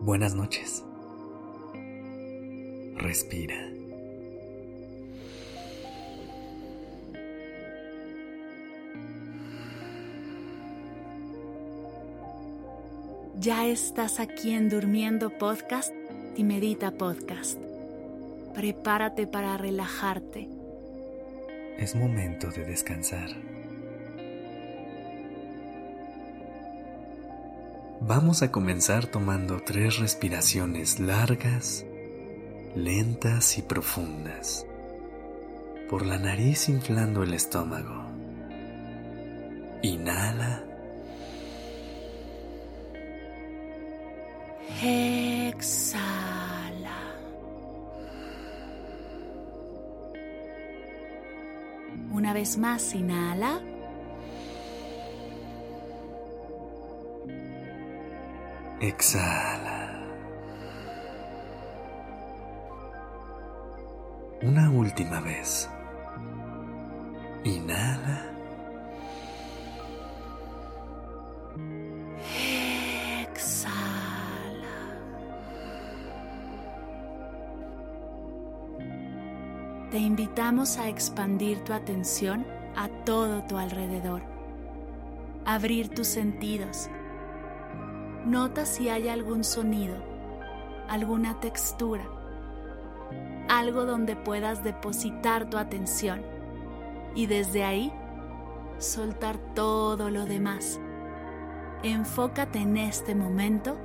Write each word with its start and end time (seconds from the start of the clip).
Buenas 0.00 0.34
noches. 0.34 0.82
Respira. 2.94 3.54
Ya 13.38 13.66
estás 13.66 14.20
aquí 14.20 14.52
en 14.52 14.70
Durmiendo 14.70 15.28
Podcast 15.28 15.92
y 16.34 16.44
Medita 16.44 16.92
Podcast. 16.92 17.65
Prepárate 18.56 19.26
para 19.26 19.58
relajarte. 19.58 20.48
Es 21.76 21.94
momento 21.94 22.48
de 22.48 22.64
descansar. 22.64 23.28
Vamos 28.00 28.42
a 28.42 28.50
comenzar 28.50 29.08
tomando 29.08 29.60
tres 29.60 29.98
respiraciones 29.98 31.00
largas, 31.00 31.84
lentas 32.74 33.58
y 33.58 33.62
profundas. 33.62 34.66
Por 35.90 36.06
la 36.06 36.18
nariz 36.18 36.70
inflando 36.70 37.24
el 37.24 37.34
estómago. 37.34 38.06
Inhala. 39.82 40.64
Exhala. 44.82 46.05
Vez 52.36 52.58
más, 52.58 52.94
inhala. 52.94 53.62
Exhala. 58.78 60.02
Una 64.42 64.70
última 64.70 65.20
vez. 65.20 65.70
Inhala. 67.44 68.35
Te 79.96 80.02
invitamos 80.02 80.76
a 80.76 80.90
expandir 80.90 81.64
tu 81.64 81.72
atención 81.72 82.46
a 82.76 82.86
todo 83.06 83.44
tu 83.44 83.56
alrededor. 83.56 84.20
Abrir 85.46 85.88
tus 85.88 86.06
sentidos. 86.06 86.90
Nota 88.26 88.66
si 88.66 88.90
hay 88.90 89.08
algún 89.08 89.42
sonido, 89.42 89.96
alguna 90.86 91.40
textura, 91.40 92.04
algo 93.48 93.86
donde 93.86 94.16
puedas 94.16 94.62
depositar 94.62 95.48
tu 95.48 95.56
atención 95.56 96.20
y 97.14 97.24
desde 97.24 97.64
ahí 97.64 97.90
soltar 98.76 99.38
todo 99.54 100.10
lo 100.10 100.26
demás. 100.26 100.78
Enfócate 101.82 102.58
en 102.58 102.76
este 102.76 103.14
momento 103.14 103.78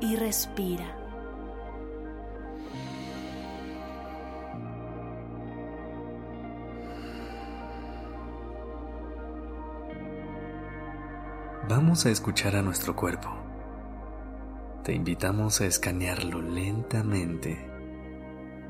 y 0.00 0.16
respira. 0.16 1.07
Vamos 11.68 12.06
a 12.06 12.10
escuchar 12.10 12.56
a 12.56 12.62
nuestro 12.62 12.96
cuerpo. 12.96 13.28
Te 14.84 14.94
invitamos 14.94 15.60
a 15.60 15.66
escanearlo 15.66 16.40
lentamente 16.40 17.58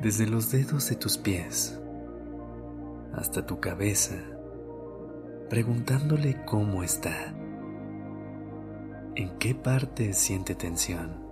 desde 0.00 0.26
los 0.26 0.50
dedos 0.50 0.88
de 0.88 0.96
tus 0.96 1.18
pies 1.18 1.78
hasta 3.12 3.44
tu 3.44 3.60
cabeza, 3.60 4.14
preguntándole 5.50 6.42
cómo 6.46 6.82
está, 6.82 7.34
en 9.14 9.36
qué 9.40 9.54
parte 9.54 10.14
siente 10.14 10.54
tensión, 10.54 11.22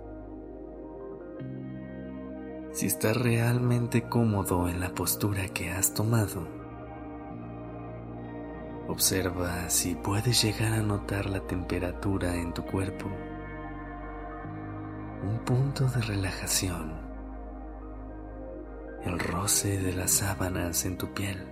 si 2.73 2.85
está 2.85 3.11
realmente 3.13 4.03
cómodo 4.03 4.69
en 4.69 4.79
la 4.79 4.93
postura 4.93 5.47
que 5.47 5.71
has 5.71 5.95
tomado. 5.95 6.64
Observa 8.95 9.69
si 9.69 9.93
puedes 9.93 10.41
llegar 10.41 10.71
a 10.71 10.81
notar 10.81 11.25
la 11.25 11.41
temperatura 11.41 12.33
en 12.33 12.53
tu 12.53 12.63
cuerpo, 12.63 13.07
un 15.21 15.37
punto 15.39 15.83
de 15.83 15.99
relajación, 15.99 16.93
el 19.03 19.19
roce 19.19 19.79
de 19.79 19.91
las 19.91 20.11
sábanas 20.11 20.85
en 20.85 20.97
tu 20.97 21.13
piel. 21.13 21.45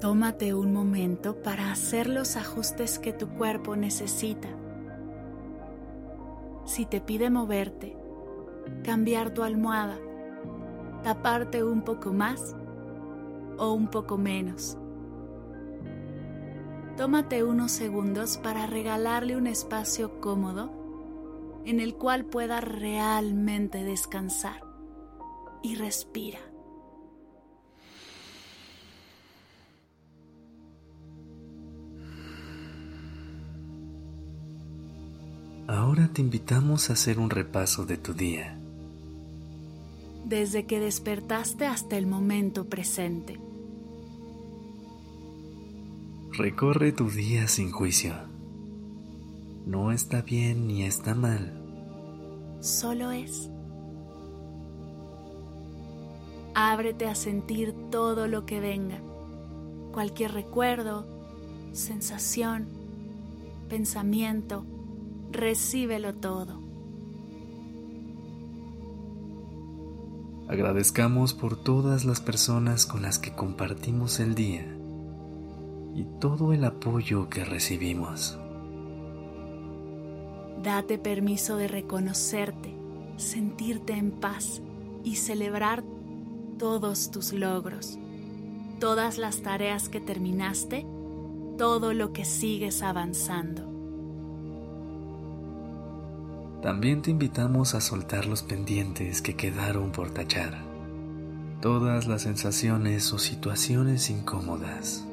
Tómate 0.00 0.54
un 0.54 0.72
momento 0.72 1.42
para 1.42 1.72
hacer 1.72 2.08
los 2.08 2.36
ajustes 2.36 3.00
que 3.00 3.12
tu 3.12 3.28
cuerpo 3.30 3.74
necesita. 3.74 4.50
Si 6.64 6.86
te 6.86 7.00
pide 7.00 7.28
moverte, 7.28 7.96
cambiar 8.84 9.30
tu 9.30 9.42
almohada, 9.42 9.98
taparte 11.02 11.64
un 11.64 11.82
poco 11.82 12.12
más 12.12 12.54
o 13.62 13.72
un 13.72 13.86
poco 13.86 14.18
menos. 14.18 14.76
Tómate 16.96 17.44
unos 17.44 17.70
segundos 17.70 18.36
para 18.36 18.66
regalarle 18.66 19.36
un 19.36 19.46
espacio 19.46 20.20
cómodo 20.20 20.72
en 21.64 21.78
el 21.78 21.94
cual 21.94 22.24
puedas 22.24 22.64
realmente 22.64 23.84
descansar 23.84 24.64
y 25.62 25.76
respira. 25.76 26.40
Ahora 35.68 36.10
te 36.12 36.20
invitamos 36.20 36.90
a 36.90 36.94
hacer 36.94 37.20
un 37.20 37.30
repaso 37.30 37.86
de 37.86 37.96
tu 37.96 38.12
día. 38.12 38.58
Desde 40.24 40.66
que 40.66 40.80
despertaste 40.80 41.64
hasta 41.66 41.96
el 41.96 42.06
momento 42.06 42.64
presente. 42.64 43.38
Recorre 46.34 46.92
tu 46.92 47.10
día 47.10 47.46
sin 47.46 47.70
juicio. 47.70 48.14
No 49.66 49.92
está 49.92 50.22
bien 50.22 50.66
ni 50.66 50.82
está 50.82 51.14
mal. 51.14 51.52
Solo 52.60 53.10
es. 53.10 53.50
Ábrete 56.54 57.06
a 57.06 57.14
sentir 57.14 57.74
todo 57.90 58.28
lo 58.28 58.46
que 58.46 58.60
venga, 58.60 58.98
cualquier 59.92 60.32
recuerdo, 60.32 61.06
sensación, 61.72 62.66
pensamiento, 63.68 64.64
recíbelo 65.32 66.14
todo. 66.14 66.62
Agradezcamos 70.48 71.34
por 71.34 71.62
todas 71.62 72.06
las 72.06 72.22
personas 72.22 72.86
con 72.86 73.02
las 73.02 73.18
que 73.18 73.34
compartimos 73.34 74.18
el 74.18 74.34
día 74.34 74.78
y 75.94 76.04
todo 76.20 76.52
el 76.52 76.64
apoyo 76.64 77.28
que 77.28 77.44
recibimos. 77.44 78.38
Date 80.62 80.98
permiso 80.98 81.56
de 81.56 81.68
reconocerte, 81.68 82.74
sentirte 83.16 83.94
en 83.94 84.12
paz 84.12 84.62
y 85.04 85.16
celebrar 85.16 85.82
todos 86.58 87.10
tus 87.10 87.32
logros, 87.32 87.98
todas 88.78 89.18
las 89.18 89.42
tareas 89.42 89.88
que 89.88 90.00
terminaste, 90.00 90.86
todo 91.58 91.92
lo 91.92 92.12
que 92.12 92.24
sigues 92.24 92.82
avanzando. 92.82 93.72
También 96.62 97.02
te 97.02 97.10
invitamos 97.10 97.74
a 97.74 97.80
soltar 97.80 98.26
los 98.26 98.42
pendientes 98.44 99.20
que 99.20 99.34
quedaron 99.34 99.90
por 99.90 100.10
tachar, 100.10 100.62
todas 101.60 102.06
las 102.06 102.22
sensaciones 102.22 103.12
o 103.12 103.18
situaciones 103.18 104.10
incómodas. 104.10 105.04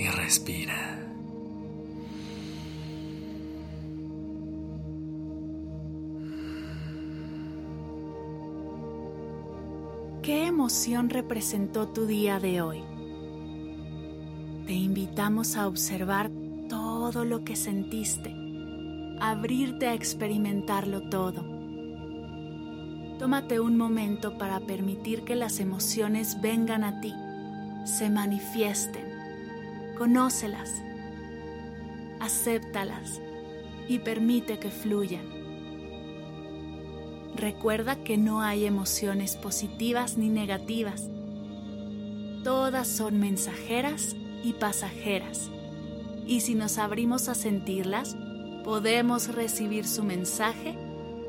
Y 0.00 0.08
respira. 0.08 0.98
¿Qué 10.22 10.46
emoción 10.46 11.10
representó 11.10 11.88
tu 11.88 12.06
día 12.06 12.40
de 12.40 12.62
hoy? 12.62 12.82
Te 14.66 14.72
invitamos 14.72 15.56
a 15.56 15.68
observar 15.68 16.30
todo 16.70 17.26
lo 17.26 17.44
que 17.44 17.54
sentiste, 17.54 18.34
abrirte 19.20 19.86
a 19.86 19.92
experimentarlo 19.92 21.10
todo. 21.10 21.44
Tómate 23.18 23.60
un 23.60 23.76
momento 23.76 24.38
para 24.38 24.60
permitir 24.60 25.24
que 25.24 25.36
las 25.36 25.60
emociones 25.60 26.40
vengan 26.40 26.84
a 26.84 27.02
ti, 27.02 27.12
se 27.84 28.08
manifiesten, 28.08 29.09
conócelas, 30.00 30.82
acéptalas 32.20 33.20
y 33.86 33.98
permite 33.98 34.58
que 34.58 34.70
fluyan. 34.70 35.26
Recuerda 37.36 37.96
que 37.96 38.16
no 38.16 38.40
hay 38.40 38.64
emociones 38.64 39.36
positivas 39.36 40.16
ni 40.16 40.30
negativas. 40.30 41.10
Todas 42.44 42.88
son 42.88 43.20
mensajeras 43.20 44.16
y 44.42 44.54
pasajeras. 44.54 45.50
Y 46.26 46.40
si 46.40 46.54
nos 46.54 46.78
abrimos 46.78 47.28
a 47.28 47.34
sentirlas, 47.34 48.16
podemos 48.64 49.28
recibir 49.34 49.86
su 49.86 50.02
mensaje 50.02 50.78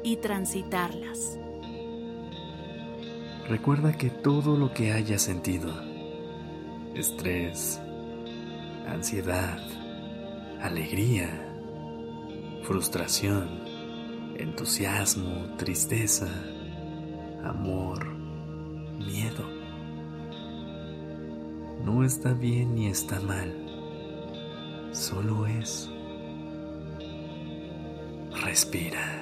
y 0.02 0.16
transitarlas. 0.16 1.38
Recuerda 3.50 3.98
que 3.98 4.10
todo 4.10 4.56
lo 4.56 4.74
que 4.74 4.94
hayas 4.94 5.24
sentido, 5.24 5.74
estrés, 6.96 7.82
ansiedad, 8.88 9.60
alegría, 10.62 11.30
frustración, 12.64 13.50
entusiasmo, 14.36 15.56
tristeza, 15.58 16.28
amor, 17.44 18.06
miedo. 18.98 19.46
No 21.84 22.04
está 22.04 22.34
bien 22.34 22.76
ni 22.76 22.88
está 22.88 23.20
mal, 23.22 23.54
solo 24.92 25.48
es. 25.48 25.90
Respira. 28.44 29.21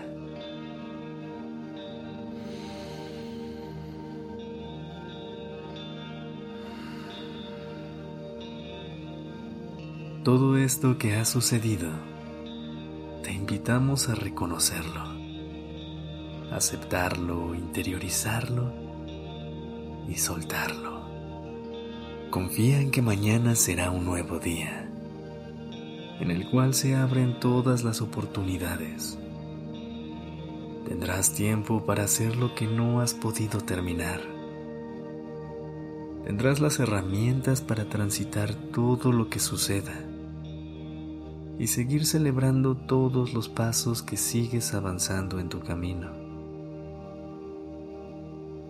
Todo 10.29 10.57
esto 10.57 10.99
que 10.99 11.15
ha 11.15 11.25
sucedido 11.25 11.89
te 13.23 13.33
invitamos 13.33 14.09
a 14.09 14.13
reconocerlo, 14.13 15.01
aceptarlo, 16.51 17.55
interiorizarlo 17.55 18.71
y 20.07 20.13
soltarlo. 20.17 21.01
Confía 22.29 22.79
en 22.79 22.91
que 22.91 23.01
mañana 23.01 23.55
será 23.55 23.89
un 23.89 24.05
nuevo 24.05 24.37
día, 24.37 24.87
en 26.19 26.29
el 26.29 26.47
cual 26.51 26.75
se 26.75 26.95
abren 26.95 27.39
todas 27.39 27.83
las 27.83 27.99
oportunidades. 27.99 29.17
Tendrás 30.87 31.33
tiempo 31.33 31.87
para 31.87 32.03
hacer 32.03 32.35
lo 32.35 32.53
que 32.53 32.67
no 32.67 33.01
has 33.01 33.15
podido 33.15 33.61
terminar. 33.61 34.21
Tendrás 36.23 36.59
las 36.59 36.79
herramientas 36.79 37.61
para 37.61 37.85
transitar 37.89 38.53
todo 38.53 39.11
lo 39.11 39.27
que 39.27 39.39
suceda 39.39 40.05
y 41.59 41.67
seguir 41.67 42.05
celebrando 42.05 42.75
todos 42.75 43.33
los 43.33 43.49
pasos 43.49 44.01
que 44.01 44.15
sigues 44.15 44.73
avanzando 44.73 45.39
en 45.39 45.49
tu 45.49 45.59
camino. 45.59 46.09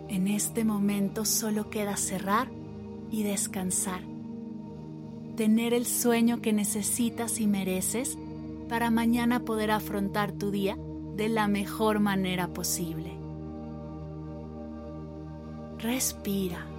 En 0.08 0.26
este 0.26 0.64
momento 0.64 1.24
solo 1.24 1.70
queda 1.70 1.96
cerrar 1.96 2.48
y 3.12 3.22
descansar. 3.22 4.02
Tener 5.36 5.72
el 5.72 5.86
sueño 5.86 6.42
que 6.42 6.52
necesitas 6.52 7.40
y 7.40 7.46
mereces 7.46 8.18
para 8.68 8.90
mañana 8.90 9.44
poder 9.44 9.70
afrontar 9.70 10.32
tu 10.32 10.50
día 10.50 10.76
de 11.16 11.28
la 11.28 11.46
mejor 11.46 12.00
manera 12.00 12.48
posible. 12.48 13.12
Respira. 15.78 16.69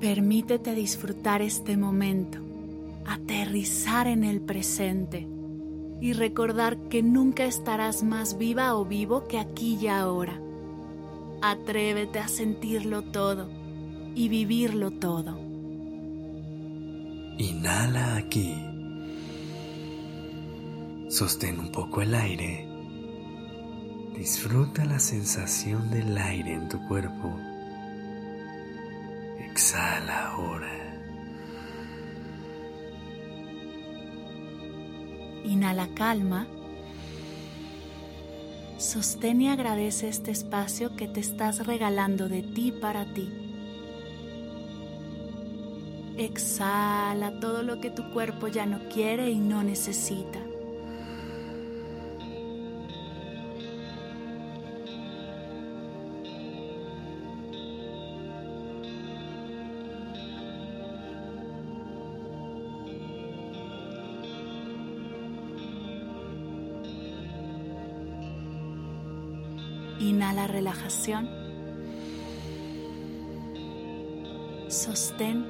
Permítete 0.00 0.76
disfrutar 0.76 1.42
este 1.42 1.76
momento, 1.76 2.38
aterrizar 3.04 4.06
en 4.06 4.22
el 4.22 4.40
presente 4.40 5.26
y 6.00 6.12
recordar 6.12 6.78
que 6.88 7.02
nunca 7.02 7.44
estarás 7.46 8.04
más 8.04 8.38
viva 8.38 8.76
o 8.76 8.84
vivo 8.84 9.26
que 9.26 9.40
aquí 9.40 9.76
y 9.82 9.88
ahora. 9.88 10.40
Atrévete 11.42 12.20
a 12.20 12.28
sentirlo 12.28 13.02
todo 13.02 13.50
y 14.14 14.28
vivirlo 14.28 14.92
todo. 14.92 15.36
Inhala 17.38 18.18
aquí. 18.18 18.54
Sostén 21.08 21.58
un 21.58 21.72
poco 21.72 22.02
el 22.02 22.14
aire. 22.14 22.68
Disfruta 24.16 24.84
la 24.84 25.00
sensación 25.00 25.90
del 25.90 26.16
aire 26.16 26.54
en 26.54 26.68
tu 26.68 26.78
cuerpo 26.86 27.47
Exhala 29.58 30.28
ahora. 30.28 30.70
Inhala 35.42 35.88
calma. 35.96 36.46
Sostén 38.78 39.40
y 39.40 39.48
agradece 39.48 40.08
este 40.08 40.30
espacio 40.30 40.94
que 40.94 41.08
te 41.08 41.18
estás 41.18 41.66
regalando 41.66 42.28
de 42.28 42.44
ti 42.44 42.70
para 42.70 43.04
ti. 43.12 43.28
Exhala 46.16 47.40
todo 47.40 47.64
lo 47.64 47.80
que 47.80 47.90
tu 47.90 48.12
cuerpo 48.12 48.46
ya 48.46 48.64
no 48.64 48.78
quiere 48.88 49.28
y 49.28 49.40
no 49.40 49.64
necesita. 49.64 50.38
Inhala 70.00 70.46
relajación. 70.46 71.28
Sostén. 74.68 75.46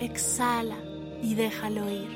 Exhala 0.00 0.76
y 1.22 1.34
déjalo 1.34 1.90
ir. 1.90 2.08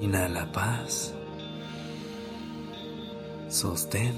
Inhala 0.00 0.50
paz. 0.52 1.14
Sostén. 3.48 4.14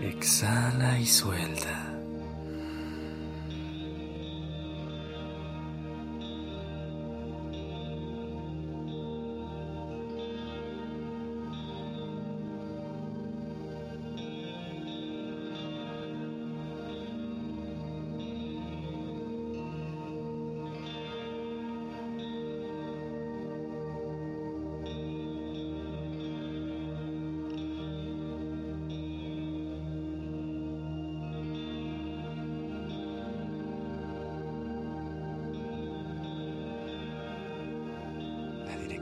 Exhala 0.00 0.98
y 0.98 1.06
suelta. 1.06 1.93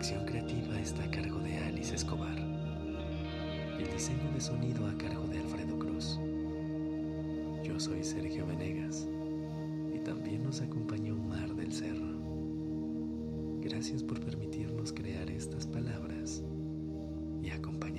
Dirección 0.03 0.27
creativa 0.27 0.81
está 0.81 1.05
a 1.05 1.11
cargo 1.13 1.39
de 1.39 1.59
Alice 1.59 1.95
Escobar. 1.95 2.37
El 3.79 3.89
diseño 3.93 4.33
de 4.35 4.41
sonido 4.41 4.85
a 4.89 4.99
cargo 4.99 5.29
de 5.29 5.39
Alfredo 5.39 5.79
Cruz. 5.79 6.19
Yo 7.63 7.79
soy 7.79 8.03
Sergio 8.03 8.45
Venegas 8.45 9.07
y 9.95 10.01
también 10.01 10.43
nos 10.43 10.61
acompañó 10.61 11.15
Mar 11.15 11.55
del 11.55 11.73
Cerro. 11.73 12.19
Gracias 13.61 14.03
por 14.03 14.19
permitirnos 14.19 14.93
crear 14.93 15.31
estas 15.31 15.69
palabras 15.69 16.43
y 17.41 17.51
acompañar. 17.51 17.92